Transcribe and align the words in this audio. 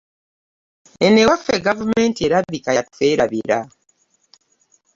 Eno 1.05 1.19
ewaffe 1.25 1.55
gavumenti 1.67 2.19
erabika 2.29 2.71
yatwerabira. 2.77 3.59